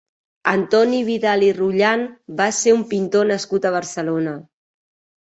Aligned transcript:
Antoni 0.51 1.01
Vidal 1.09 1.43
i 1.47 1.49
Rolland 1.57 2.07
va 2.39 2.47
ser 2.59 2.73
un 2.77 2.81
pintor 2.93 3.27
nascut 3.33 3.67
a 3.67 3.73
Barcelona. 3.77 4.33